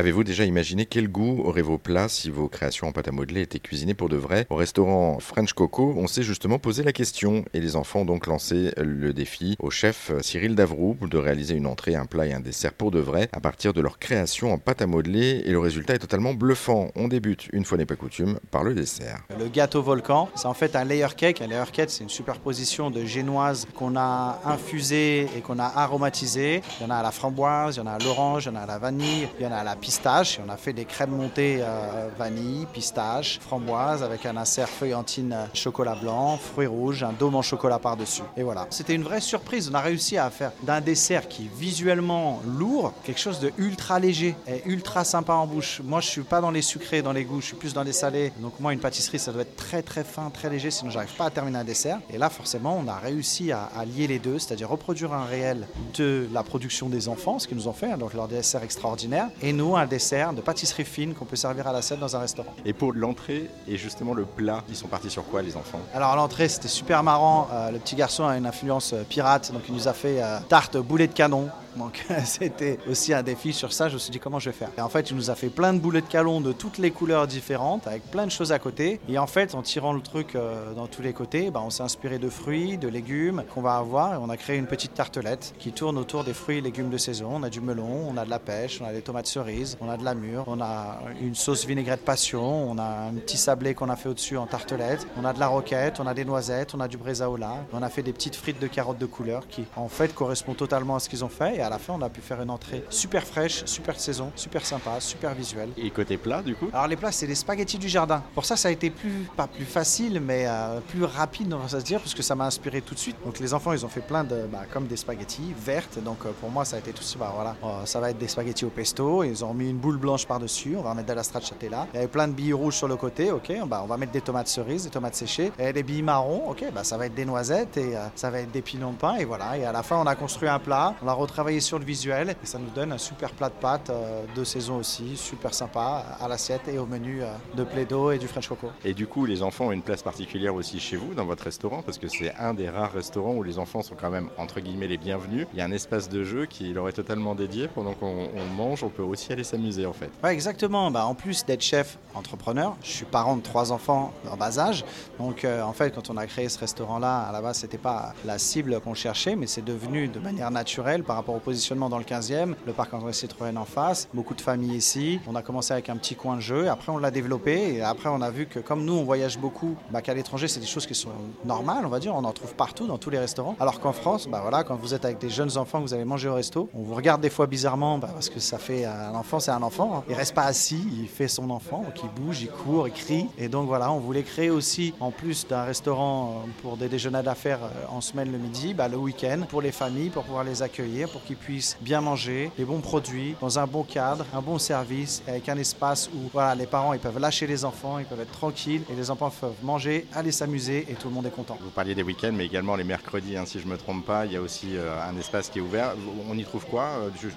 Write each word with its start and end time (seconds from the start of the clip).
Avez-vous 0.00 0.24
déjà 0.24 0.46
imaginé 0.46 0.86
quel 0.86 1.08
goût 1.08 1.42
auraient 1.44 1.60
vos 1.60 1.76
plats 1.76 2.08
si 2.08 2.30
vos 2.30 2.48
créations 2.48 2.88
en 2.88 2.92
pâte 2.92 3.08
à 3.08 3.12
modeler 3.12 3.42
étaient 3.42 3.58
cuisinées 3.58 3.92
pour 3.92 4.08
de 4.08 4.16
vrai 4.16 4.46
Au 4.48 4.56
restaurant 4.56 5.18
French 5.20 5.52
Coco, 5.52 5.92
on 5.94 6.06
s'est 6.06 6.22
justement 6.22 6.58
posé 6.58 6.82
la 6.82 6.94
question 6.94 7.44
et 7.52 7.60
les 7.60 7.76
enfants 7.76 8.00
ont 8.00 8.04
donc 8.06 8.26
lancé 8.26 8.72
le 8.78 9.12
défi 9.12 9.56
au 9.58 9.68
chef 9.68 10.10
Cyril 10.22 10.54
Davroux 10.54 10.96
de 11.02 11.18
réaliser 11.18 11.54
une 11.54 11.66
entrée, 11.66 11.96
un 11.96 12.06
plat 12.06 12.24
et 12.24 12.32
un 12.32 12.40
dessert 12.40 12.72
pour 12.72 12.90
de 12.90 12.98
vrai 12.98 13.28
à 13.34 13.40
partir 13.40 13.74
de 13.74 13.82
leur 13.82 13.98
création 13.98 14.54
en 14.54 14.56
pâte 14.56 14.80
à 14.80 14.86
modeler 14.86 15.42
et 15.44 15.50
le 15.50 15.58
résultat 15.58 15.96
est 15.96 15.98
totalement 15.98 16.32
bluffant. 16.32 16.92
On 16.96 17.06
débute, 17.06 17.48
une 17.52 17.66
fois 17.66 17.76
n'est 17.76 17.84
pas 17.84 17.96
coutume, 17.96 18.38
par 18.50 18.64
le 18.64 18.72
dessert. 18.72 19.18
Le 19.38 19.48
gâteau 19.48 19.82
volcan, 19.82 20.30
c'est 20.34 20.46
en 20.46 20.54
fait 20.54 20.76
un 20.76 20.84
layer 20.84 21.08
cake. 21.14 21.42
Un 21.42 21.46
layer 21.46 21.70
cake, 21.70 21.90
c'est 21.90 22.04
une 22.04 22.08
superposition 22.08 22.90
de 22.90 23.04
génoise 23.04 23.66
qu'on 23.74 23.96
a 23.98 24.40
infusée 24.46 25.28
et 25.36 25.42
qu'on 25.42 25.58
a 25.58 25.70
aromatisée. 25.76 26.62
Il 26.80 26.84
y 26.84 26.86
en 26.86 26.90
a 26.90 26.96
à 26.96 27.02
la 27.02 27.10
framboise, 27.10 27.76
il 27.76 27.80
y 27.80 27.82
en 27.82 27.86
a 27.86 27.92
à 27.92 27.98
l'orange, 27.98 28.46
il 28.46 28.54
y 28.54 28.56
en 28.56 28.56
a 28.56 28.62
à 28.62 28.66
la 28.66 28.78
vanille, 28.78 29.28
il 29.38 29.44
y 29.44 29.46
en 29.46 29.52
a 29.52 29.56
à 29.56 29.64
la 29.64 29.76
pistache. 29.90 30.38
on 30.46 30.48
a 30.48 30.56
fait 30.56 30.72
des 30.72 30.84
crèmes 30.84 31.10
montées 31.10 31.58
euh, 31.62 32.08
vanille, 32.16 32.64
pistache, 32.72 33.40
framboise 33.40 34.04
avec 34.04 34.24
un 34.24 34.36
insert 34.36 34.68
feuillantine 34.68 35.32
euh, 35.32 35.46
chocolat 35.52 35.96
blanc, 35.96 36.36
fruits 36.36 36.68
rouges, 36.68 37.02
un 37.02 37.12
dôme 37.12 37.34
en 37.34 37.42
chocolat 37.42 37.80
par-dessus. 37.80 38.22
Et 38.36 38.44
voilà. 38.44 38.68
C'était 38.70 38.94
une 38.94 39.02
vraie 39.02 39.20
surprise. 39.20 39.68
On 39.68 39.74
a 39.74 39.80
réussi 39.80 40.16
à 40.16 40.30
faire 40.30 40.52
d'un 40.62 40.80
dessert 40.80 41.26
qui 41.26 41.46
est 41.46 41.58
visuellement 41.58 42.40
lourd 42.46 42.92
quelque 43.02 43.18
chose 43.18 43.40
de 43.40 43.52
ultra 43.58 43.98
léger 43.98 44.36
et 44.46 44.62
ultra 44.66 45.02
sympa 45.02 45.32
en 45.32 45.48
bouche. 45.48 45.80
Moi, 45.82 45.98
je 46.00 46.06
suis 46.06 46.22
pas 46.22 46.40
dans 46.40 46.52
les 46.52 46.62
sucrés, 46.62 47.02
dans 47.02 47.10
les 47.10 47.24
goûts, 47.24 47.40
je 47.40 47.46
suis 47.46 47.56
plus 47.56 47.74
dans 47.74 47.82
les 47.82 47.92
salés. 47.92 48.32
Donc 48.38 48.60
moi, 48.60 48.72
une 48.72 48.78
pâtisserie, 48.78 49.18
ça 49.18 49.32
doit 49.32 49.42
être 49.42 49.56
très 49.56 49.82
très 49.82 50.04
fin, 50.04 50.30
très 50.30 50.50
léger, 50.50 50.70
sinon 50.70 50.92
j'arrive 50.92 51.16
pas 51.16 51.24
à 51.24 51.30
terminer 51.30 51.58
un 51.58 51.64
dessert. 51.64 51.98
Et 52.14 52.18
là, 52.18 52.30
forcément, 52.30 52.80
on 52.80 52.86
a 52.86 52.94
réussi 52.94 53.50
à, 53.50 53.68
lier 53.96 54.06
les 54.06 54.20
deux, 54.20 54.38
c'est-à-dire 54.38 54.68
reproduire 54.68 55.12
un 55.12 55.24
réel 55.24 55.66
de 55.94 56.28
la 56.32 56.44
production 56.44 56.88
des 56.88 57.08
enfants, 57.08 57.40
ce 57.40 57.48
qu'ils 57.48 57.56
nous 57.56 57.66
ont 57.66 57.72
fait, 57.72 57.90
hein, 57.90 57.98
donc 57.98 58.14
leur 58.14 58.28
dessert 58.28 58.62
extraordinaire, 58.62 59.30
et 59.42 59.52
nous 59.52 59.79
un 59.80 59.86
dessert 59.86 60.32
de 60.32 60.40
pâtisserie 60.40 60.84
fine 60.84 61.14
qu'on 61.14 61.24
peut 61.24 61.36
servir 61.36 61.66
à 61.66 61.72
la 61.72 61.82
scène 61.82 61.98
dans 61.98 62.14
un 62.14 62.20
restaurant. 62.20 62.54
Et 62.64 62.72
pour 62.72 62.92
l'entrée 62.92 63.50
et 63.66 63.76
justement 63.76 64.14
le 64.14 64.24
plat, 64.24 64.62
ils 64.68 64.76
sont 64.76 64.88
partis 64.88 65.10
sur 65.10 65.24
quoi 65.24 65.42
les 65.42 65.56
enfants? 65.56 65.80
Alors 65.94 66.14
l'entrée, 66.16 66.48
c'était 66.48 66.68
super 66.68 67.02
marrant. 67.02 67.48
Euh, 67.52 67.70
le 67.70 67.78
petit 67.78 67.96
garçon 67.96 68.26
a 68.26 68.36
une 68.36 68.46
influence 68.46 68.92
euh, 68.92 69.02
pirate, 69.08 69.52
donc 69.52 69.62
il 69.68 69.74
nous 69.74 69.88
a 69.88 69.92
fait 69.92 70.22
euh, 70.22 70.38
tarte 70.48 70.76
boulet 70.76 71.06
de 71.06 71.12
canon. 71.12 71.48
Donc 71.76 72.04
c'était 72.24 72.78
aussi 72.88 73.14
un 73.14 73.22
défi 73.22 73.52
sur 73.52 73.72
ça. 73.72 73.88
Je 73.88 73.94
me 73.94 73.98
suis 73.98 74.10
dit 74.10 74.18
comment 74.18 74.38
je 74.38 74.50
vais 74.50 74.56
faire? 74.56 74.70
Et 74.78 74.80
en 74.80 74.88
fait, 74.88 75.10
il 75.10 75.16
nous 75.16 75.30
a 75.30 75.34
fait 75.34 75.48
plein 75.48 75.72
de 75.72 75.78
boulets 75.78 76.00
de 76.00 76.06
calon 76.06 76.40
de 76.40 76.52
toutes 76.52 76.78
les 76.78 76.90
couleurs 76.90 77.26
différentes, 77.26 77.86
avec 77.86 78.02
plein 78.10 78.26
de 78.26 78.30
choses 78.30 78.52
à 78.52 78.58
côté. 78.58 79.00
Et 79.08 79.18
en 79.18 79.26
fait, 79.26 79.54
en 79.54 79.62
tirant 79.62 79.92
le 79.92 80.00
truc 80.00 80.34
euh, 80.34 80.74
dans 80.74 80.86
tous 80.86 81.02
les 81.02 81.12
côtés, 81.12 81.50
bah, 81.50 81.62
on 81.64 81.70
s'est 81.70 81.82
inspiré 81.82 82.18
de 82.18 82.28
fruits, 82.28 82.78
de 82.78 82.88
légumes 82.88 83.44
qu'on 83.54 83.62
va 83.62 83.76
avoir. 83.76 84.14
Et 84.14 84.16
on 84.16 84.28
a 84.28 84.36
créé 84.36 84.56
une 84.56 84.66
petite 84.66 84.94
tartelette 84.94 85.54
qui 85.58 85.72
tourne 85.72 85.98
autour 85.98 86.24
des 86.24 86.34
fruits 86.34 86.58
et 86.58 86.60
légumes 86.60 86.90
de 86.90 86.98
saison. 86.98 87.30
On 87.34 87.42
a 87.42 87.50
du 87.50 87.60
melon, 87.60 88.08
on 88.08 88.16
a 88.16 88.24
de 88.24 88.30
la 88.30 88.38
pêche, 88.38 88.80
on 88.82 88.86
a 88.86 88.92
des 88.92 89.02
tomates 89.02 89.26
cerises, 89.26 89.76
on 89.80 89.88
a 89.88 89.96
de 89.96 90.04
la 90.04 90.14
mûre, 90.14 90.44
on 90.46 90.60
a 90.60 91.00
une 91.20 91.34
sauce 91.34 91.66
vinaigrette 91.66 92.04
passion, 92.04 92.70
on 92.70 92.78
a 92.78 93.08
un 93.08 93.14
petit 93.14 93.36
sablé 93.36 93.74
qu'on 93.74 93.88
a 93.88 93.96
fait 93.96 94.08
au-dessus 94.08 94.36
en 94.36 94.46
tartelette, 94.46 95.06
on 95.16 95.24
a 95.24 95.32
de 95.32 95.40
la 95.40 95.48
roquette, 95.48 96.00
on 96.00 96.06
a 96.06 96.14
des 96.14 96.24
noisettes, 96.24 96.74
on 96.74 96.80
a 96.80 96.88
du 96.88 96.96
bresaola, 96.96 97.64
on 97.72 97.82
a 97.82 97.88
fait 97.88 98.02
des 98.02 98.12
petites 98.12 98.36
frites 98.36 98.60
de 98.60 98.66
carottes 98.66 98.98
de 98.98 99.06
couleur 99.06 99.46
qui 99.48 99.64
en 99.76 99.88
fait 99.88 100.14
correspondent 100.14 100.56
totalement 100.56 100.96
à 100.96 101.00
ce 101.00 101.08
qu'ils 101.08 101.24
ont 101.24 101.28
fait. 101.28 101.59
Et 101.60 101.62
à 101.62 101.68
la 101.68 101.78
fin, 101.78 101.92
on 101.92 102.00
a 102.00 102.08
pu 102.08 102.22
faire 102.22 102.40
une 102.40 102.48
entrée 102.48 102.82
super 102.88 103.22
fraîche, 103.22 103.66
super 103.66 104.00
saison, 104.00 104.32
super 104.34 104.64
sympa, 104.64 104.98
super 104.98 105.34
visuelle. 105.34 105.68
Et 105.76 105.90
côté 105.90 106.16
plat, 106.16 106.40
du 106.40 106.54
coup? 106.54 106.68
Alors 106.72 106.86
les 106.86 106.96
plats, 106.96 107.12
c'est 107.12 107.26
les 107.26 107.34
spaghettis 107.34 107.76
du 107.76 107.86
jardin. 107.86 108.22
Pour 108.34 108.46
ça, 108.46 108.56
ça 108.56 108.68
a 108.68 108.70
été 108.70 108.88
plus, 108.88 109.28
pas 109.36 109.46
plus 109.46 109.66
facile, 109.66 110.22
mais 110.24 110.46
euh, 110.46 110.80
plus 110.88 111.04
rapide, 111.04 111.52
on 111.52 111.58
va 111.58 111.68
se 111.68 111.84
dire, 111.84 112.00
parce 112.00 112.14
que 112.14 112.22
ça 112.22 112.34
m'a 112.34 112.46
inspiré 112.46 112.80
tout 112.80 112.94
de 112.94 112.98
suite. 112.98 113.16
Donc 113.26 113.38
les 113.40 113.52
enfants, 113.52 113.74
ils 113.74 113.84
ont 113.84 113.90
fait 113.90 114.00
plein 114.00 114.24
de, 114.24 114.46
bah, 114.50 114.62
comme 114.72 114.86
des 114.86 114.96
spaghettis 114.96 115.52
vertes. 115.54 116.02
Donc 116.02 116.24
euh, 116.24 116.30
pour 116.40 116.48
moi, 116.48 116.64
ça 116.64 116.76
a 116.76 116.78
été 116.78 116.92
tout 116.92 117.00
de 117.00 117.04
suite, 117.04 117.20
bah, 117.20 117.30
voilà, 117.34 117.54
oh, 117.62 117.84
ça 117.84 118.00
va 118.00 118.08
être 118.08 118.16
des 118.16 118.28
spaghettis 118.28 118.64
au 118.64 118.70
pesto. 118.70 119.22
Ils 119.22 119.44
ont 119.44 119.52
mis 119.52 119.68
une 119.68 119.76
boule 119.76 119.98
blanche 119.98 120.26
par-dessus. 120.26 120.76
On 120.78 120.82
va 120.82 120.94
mettre 120.94 121.08
de 121.08 121.12
la 121.12 121.22
stracciatella. 121.22 121.88
Il 121.92 121.96
y 121.96 121.98
avait 121.98 122.08
plein 122.08 122.26
de 122.26 122.32
billes 122.32 122.54
rouges 122.54 122.76
sur 122.76 122.88
le 122.88 122.96
côté. 122.96 123.32
Ok, 123.32 123.52
bah, 123.66 123.82
on 123.84 123.86
va 123.86 123.98
mettre 123.98 124.12
des 124.12 124.22
tomates 124.22 124.48
cerises, 124.48 124.84
des 124.84 124.90
tomates 124.90 125.14
séchées. 125.14 125.52
Et 125.58 125.74
des 125.74 125.82
billes 125.82 126.00
marron. 126.00 126.48
Ok, 126.48 126.64
bah, 126.72 126.84
ça 126.84 126.96
va 126.96 127.04
être 127.04 127.14
des 127.14 127.26
noisettes 127.26 127.76
et 127.76 127.98
euh, 127.98 128.06
ça 128.14 128.30
va 128.30 128.40
être 128.40 128.50
des 128.50 128.62
pignons 128.62 128.92
de 128.92 128.96
pain. 128.96 129.16
Et 129.16 129.26
voilà. 129.26 129.58
Et 129.58 129.66
à 129.66 129.72
la 129.72 129.82
fin, 129.82 129.98
on 129.98 130.06
a 130.06 130.14
construit 130.14 130.48
un 130.48 130.58
plat. 130.58 130.94
On 131.02 131.08
a 131.08 131.12
retravaillé 131.12 131.49
sur 131.58 131.78
le 131.78 131.84
visuel 131.84 132.36
et 132.42 132.46
ça 132.46 132.58
nous 132.58 132.70
donne 132.70 132.92
un 132.92 132.98
super 132.98 133.30
plat 133.32 133.48
de 133.48 133.54
pâtes 133.54 133.90
euh, 133.90 134.24
de 134.36 134.44
saison 134.44 134.76
aussi, 134.76 135.16
super 135.16 135.52
sympa 135.52 136.04
à 136.20 136.28
l'assiette 136.28 136.68
et 136.68 136.78
au 136.78 136.86
menu 136.86 137.22
euh, 137.22 137.32
de 137.56 137.64
Plaido 137.64 138.12
et 138.12 138.18
du 138.18 138.28
French 138.28 138.48
Coco. 138.48 138.68
Et 138.84 138.94
du 138.94 139.08
coup, 139.08 139.26
les 139.26 139.42
enfants 139.42 139.66
ont 139.66 139.72
une 139.72 139.82
place 139.82 140.02
particulière 140.02 140.54
aussi 140.54 140.78
chez 140.78 140.96
vous 140.96 141.14
dans 141.14 141.24
votre 141.24 141.44
restaurant 141.44 141.82
parce 141.82 141.98
que 141.98 142.06
c'est 142.06 142.32
un 142.36 142.54
des 142.54 142.68
rares 142.68 142.92
restaurants 142.92 143.34
où 143.34 143.42
les 143.42 143.58
enfants 143.58 143.82
sont 143.82 143.96
quand 144.00 144.10
même 144.10 144.28
entre 144.38 144.60
guillemets 144.60 144.86
les 144.86 144.98
bienvenus. 144.98 145.46
Il 145.52 145.58
y 145.58 145.62
a 145.62 145.64
un 145.64 145.72
espace 145.72 146.08
de 146.08 146.22
jeu 146.22 146.46
qui 146.46 146.72
leur 146.72 146.88
est 146.88 146.92
totalement 146.92 147.34
dédié 147.34 147.66
pendant 147.66 147.94
qu'on 147.94 148.28
mange, 148.56 148.84
on 148.84 148.90
peut 148.90 149.02
aussi 149.02 149.32
aller 149.32 149.44
s'amuser 149.44 149.86
en 149.86 149.92
fait. 149.92 150.10
Ouais, 150.22 150.32
exactement. 150.32 150.90
Bah, 150.90 151.06
en 151.06 151.14
plus 151.14 151.44
d'être 151.44 151.62
chef 151.62 151.98
entrepreneur, 152.14 152.76
je 152.82 152.90
suis 152.90 153.06
parent 153.06 153.36
de 153.36 153.42
trois 153.42 153.72
enfants 153.72 154.12
en 154.30 154.36
bas 154.36 154.58
âge. 154.58 154.84
Donc 155.18 155.44
euh, 155.44 155.62
en 155.62 155.72
fait, 155.72 155.94
quand 155.94 156.10
on 156.10 156.16
a 156.16 156.26
créé 156.26 156.48
ce 156.48 156.58
restaurant-là, 156.58 157.20
à 157.22 157.32
la 157.32 157.40
base, 157.40 157.58
c'était 157.58 157.78
pas 157.78 158.14
la 158.24 158.38
cible 158.38 158.80
qu'on 158.80 158.94
cherchait, 158.94 159.36
mais 159.36 159.46
c'est 159.46 159.64
devenu 159.64 160.08
de 160.08 160.18
manière 160.18 160.50
naturelle 160.50 161.02
par 161.02 161.16
rapport 161.16 161.34
au 161.34 161.39
positionnement 161.40 161.88
dans 161.88 161.98
le 161.98 162.04
15e, 162.04 162.54
le 162.66 162.72
parc 162.72 162.94
André 162.94 163.12
Citroën 163.12 163.56
en 163.56 163.64
face, 163.64 164.08
beaucoup 164.14 164.34
de 164.34 164.40
familles 164.40 164.76
ici. 164.76 165.20
On 165.26 165.34
a 165.34 165.42
commencé 165.42 165.72
avec 165.72 165.88
un 165.88 165.96
petit 165.96 166.14
coin 166.14 166.36
de 166.36 166.40
jeu, 166.40 166.68
après 166.68 166.92
on 166.92 166.98
l'a 166.98 167.10
développé 167.10 167.74
et 167.74 167.82
après 167.82 168.08
on 168.08 168.20
a 168.22 168.30
vu 168.30 168.46
que 168.46 168.58
comme 168.58 168.84
nous 168.84 168.94
on 168.94 169.04
voyage 169.04 169.38
beaucoup, 169.38 169.76
bah, 169.90 170.02
qu'à 170.02 170.14
l'étranger 170.14 170.48
c'est 170.48 170.60
des 170.60 170.66
choses 170.66 170.86
qui 170.86 170.94
sont 170.94 171.10
normales, 171.44 171.84
on 171.84 171.88
va 171.88 171.98
dire, 171.98 172.14
on 172.14 172.24
en 172.24 172.32
trouve 172.32 172.54
partout 172.54 172.86
dans 172.86 172.98
tous 172.98 173.10
les 173.10 173.18
restaurants. 173.18 173.56
Alors 173.60 173.80
qu'en 173.80 173.92
France, 173.92 174.28
bah 174.28 174.40
voilà, 174.42 174.64
quand 174.64 174.76
vous 174.76 174.94
êtes 174.94 175.04
avec 175.04 175.18
des 175.18 175.30
jeunes 175.30 175.56
enfants, 175.56 175.80
vous 175.80 175.94
allez 175.94 176.04
manger 176.04 176.28
au 176.28 176.34
resto, 176.34 176.68
on 176.74 176.82
vous 176.82 176.94
regarde 176.94 177.20
des 177.20 177.30
fois 177.30 177.46
bizarrement 177.46 177.98
bah, 177.98 178.10
parce 178.12 178.28
que 178.28 178.40
ça 178.40 178.58
fait 178.58 178.84
un 178.84 179.14
enfant, 179.14 179.40
c'est 179.40 179.50
un 179.50 179.62
enfant. 179.62 179.96
Hein. 179.96 180.04
Il 180.08 180.14
reste 180.14 180.34
pas 180.34 180.44
assis, 180.44 180.82
il 181.00 181.08
fait 181.08 181.28
son 181.28 181.50
enfant, 181.50 181.82
donc 181.82 182.02
il 182.02 182.22
bouge, 182.22 182.42
il 182.42 182.50
court, 182.50 182.88
il 182.88 182.94
crie. 182.94 183.26
Et 183.38 183.48
donc 183.48 183.66
voilà, 183.66 183.92
on 183.92 183.98
voulait 183.98 184.22
créer 184.22 184.50
aussi, 184.50 184.94
en 185.00 185.10
plus 185.10 185.46
d'un 185.46 185.62
restaurant 185.62 186.42
euh, 186.44 186.50
pour 186.62 186.76
des 186.76 186.88
déjeuners 186.88 187.22
d'affaires 187.22 187.60
euh, 187.62 187.86
en 187.88 188.00
semaine 188.00 188.30
le 188.32 188.38
midi, 188.38 188.74
bah, 188.74 188.88
le 188.88 188.96
week-end 188.96 189.40
pour 189.48 189.62
les 189.62 189.72
familles, 189.72 190.10
pour 190.10 190.24
pouvoir 190.24 190.44
les 190.44 190.62
accueillir, 190.62 191.10
pour 191.10 191.22
qu'ils 191.30 191.36
puissent 191.36 191.76
bien 191.80 192.00
manger, 192.00 192.50
les 192.58 192.64
bons 192.64 192.80
produits, 192.80 193.36
dans 193.40 193.58
un 193.58 193.66
bon 193.66 193.84
cadre, 193.84 194.24
un 194.34 194.40
bon 194.40 194.58
service, 194.58 195.22
avec 195.28 195.48
un 195.48 195.56
espace 195.58 196.10
où 196.12 196.28
voilà, 196.32 196.56
les 196.56 196.66
parents 196.66 196.92
ils 196.92 196.98
peuvent 196.98 197.18
lâcher 197.18 197.46
les 197.46 197.64
enfants, 197.64 197.98
ils 198.00 198.04
peuvent 198.04 198.20
être 198.20 198.32
tranquilles 198.32 198.82
et 198.90 198.96
les 198.96 199.10
enfants 199.10 199.30
peuvent 199.30 199.52
manger, 199.62 200.06
aller 200.12 200.32
s'amuser 200.32 200.86
et 200.90 200.94
tout 200.94 201.08
le 201.08 201.14
monde 201.14 201.26
est 201.26 201.30
content. 201.30 201.56
Vous 201.62 201.70
parliez 201.70 201.94
des 201.94 202.02
week-ends, 202.02 202.32
mais 202.32 202.46
également 202.46 202.74
les 202.74 202.84
mercredis, 202.84 203.36
hein, 203.36 203.44
si 203.46 203.60
je 203.60 203.66
ne 203.66 203.70
me 203.70 203.76
trompe 203.76 204.04
pas, 204.04 204.26
il 204.26 204.32
y 204.32 204.36
a 204.36 204.40
aussi 204.40 204.76
euh, 204.76 205.00
un 205.08 205.16
espace 205.18 205.48
qui 205.50 205.58
est 205.58 205.62
ouvert. 205.62 205.94
On 206.28 206.36
y 206.36 206.44
trouve 206.44 206.66
quoi? 206.66 206.88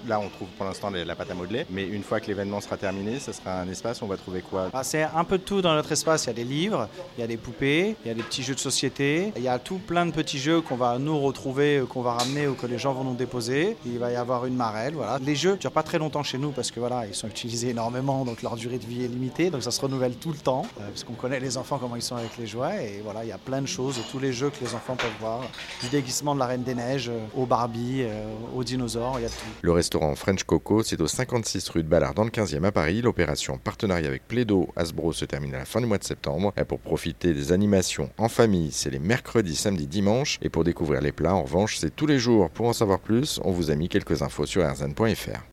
Là, 0.08 0.18
on 0.18 0.28
trouve 0.28 0.48
pour 0.56 0.66
l'instant 0.66 0.90
la 0.90 1.14
pâte 1.14 1.30
à 1.30 1.34
modeler, 1.34 1.66
mais 1.70 1.86
une 1.86 2.02
fois 2.02 2.20
que 2.20 2.26
l'événement 2.26 2.60
sera 2.60 2.76
terminé, 2.76 3.20
ce 3.20 3.32
sera 3.32 3.60
un 3.60 3.68
espace 3.68 4.02
où 4.02 4.06
on 4.06 4.08
va 4.08 4.16
trouver 4.16 4.42
quoi? 4.42 4.70
Ah, 4.72 4.82
C'est 4.82 5.02
un 5.04 5.24
peu 5.24 5.38
de 5.38 5.42
tout 5.44 5.62
dans 5.62 5.74
notre 5.74 5.92
espace. 5.92 6.24
Il 6.24 6.26
y 6.28 6.30
a 6.30 6.34
des 6.34 6.44
livres, 6.44 6.88
il 7.16 7.20
y 7.20 7.24
a 7.24 7.26
des 7.26 7.36
poupées, 7.36 7.94
il 8.04 8.08
y 8.08 8.10
a 8.10 8.14
des 8.14 8.22
petits 8.22 8.42
jeux 8.42 8.54
de 8.54 8.60
société, 8.60 9.32
il 9.36 9.42
y 9.42 9.48
a 9.48 9.58
tout 9.58 9.78
plein 9.78 10.04
de 10.06 10.10
petits 10.12 10.38
jeux 10.38 10.60
qu'on 10.60 10.76
va 10.76 10.98
nous 10.98 11.18
retrouver, 11.20 11.82
qu'on 11.88 12.02
va 12.02 12.14
ramener 12.14 12.48
ou 12.48 12.54
que 12.54 12.66
les 12.66 12.78
gens 12.78 12.92
vont 12.92 13.04
nous 13.04 13.14
déposer. 13.14 13.76
Il 13.86 13.98
va 13.98 14.10
y 14.10 14.16
avoir 14.16 14.46
une 14.46 14.56
marelle, 14.56 14.94
voilà. 14.94 15.18
Les 15.24 15.36
jeux 15.36 15.52
ne 15.52 15.56
durent 15.56 15.72
pas 15.72 15.82
très 15.82 15.98
longtemps 15.98 16.22
chez 16.22 16.38
nous 16.38 16.50
parce 16.50 16.70
que 16.70 16.80
voilà, 16.80 17.06
ils 17.06 17.14
sont 17.14 17.28
utilisés 17.28 17.70
énormément, 17.70 18.24
donc 18.24 18.42
leur 18.42 18.56
durée 18.56 18.78
de 18.78 18.86
vie 18.86 19.04
est 19.04 19.08
limitée, 19.08 19.50
donc 19.50 19.62
ça 19.62 19.70
se 19.70 19.80
renouvelle 19.80 20.14
tout 20.14 20.30
le 20.30 20.38
temps, 20.38 20.66
euh, 20.80 20.88
parce 20.88 21.04
qu'on 21.04 21.14
connaît 21.14 21.40
les 21.40 21.56
enfants 21.56 21.78
comment 21.78 21.96
ils 21.96 22.02
sont 22.02 22.16
avec 22.16 22.36
les 22.38 22.46
jouets, 22.46 22.94
et 22.94 23.00
voilà, 23.02 23.24
il 23.24 23.28
y 23.28 23.32
a 23.32 23.38
plein 23.38 23.60
de 23.60 23.66
choses, 23.66 24.00
tous 24.10 24.18
les 24.18 24.32
jeux 24.32 24.50
que 24.50 24.64
les 24.64 24.74
enfants 24.74 24.96
peuvent 24.96 25.10
voir, 25.20 25.42
du 25.82 25.88
déguisement 25.88 26.34
de 26.34 26.40
la 26.40 26.46
Reine 26.46 26.62
des 26.62 26.74
Neiges 26.74 27.08
euh, 27.08 27.26
au 27.36 27.46
Barbie, 27.46 28.02
euh, 28.02 28.24
aux 28.54 28.64
dinosaures, 28.64 29.14
il 29.18 29.22
y 29.22 29.26
a 29.26 29.28
tout. 29.28 29.34
Le 29.62 29.72
restaurant 29.72 30.14
French 30.14 30.44
Coco, 30.44 30.82
c'est 30.82 31.00
au 31.00 31.06
56 31.06 31.68
rue 31.68 31.82
de 31.82 31.88
Ballard 31.88 32.14
dans 32.14 32.24
le 32.24 32.30
15e 32.30 32.64
à 32.64 32.72
Paris. 32.72 33.02
L'opération 33.02 33.58
partenariat 33.58 34.08
avec 34.08 34.26
Plaido 34.26 34.68
Hasbro 34.76 35.12
se 35.12 35.24
termine 35.24 35.54
à 35.54 35.58
la 35.58 35.64
fin 35.64 35.80
du 35.80 35.86
mois 35.86 35.98
de 35.98 36.04
septembre. 36.04 36.52
Et 36.56 36.64
pour 36.64 36.78
profiter 36.78 37.34
des 37.34 37.52
animations 37.52 38.10
en 38.18 38.28
famille, 38.28 38.72
c'est 38.72 38.90
les 38.90 38.98
mercredis, 38.98 39.56
samedis, 39.56 39.86
dimanches. 39.86 40.38
Et 40.42 40.48
pour 40.48 40.64
découvrir 40.64 41.00
les 41.00 41.12
plats, 41.12 41.34
en 41.34 41.42
revanche, 41.42 41.76
c'est 41.78 41.94
tous 41.94 42.06
les 42.06 42.18
jours. 42.18 42.50
Pour 42.50 42.66
en 42.66 42.72
savoir 42.72 43.00
plus, 43.00 43.40
on 43.44 43.50
vous 43.50 43.70
a 43.70 43.73
mis 43.76 43.88
quelques 43.88 44.22
infos 44.22 44.46
sur 44.46 44.62
rzn.fr. 44.62 45.40